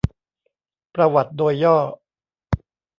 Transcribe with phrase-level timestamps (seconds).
[0.95, 1.77] ประวัติโดยย่อ